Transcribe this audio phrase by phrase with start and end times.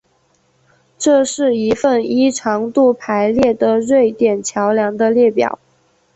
[0.97, 5.59] 这是一份依长度排列的瑞典桥梁的列表